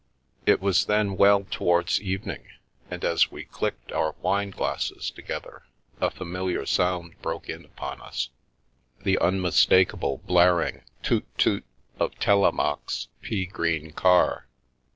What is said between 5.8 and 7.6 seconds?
a familiar sound broke